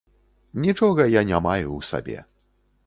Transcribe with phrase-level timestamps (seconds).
[0.65, 2.19] Нічога я не маю ў сабе.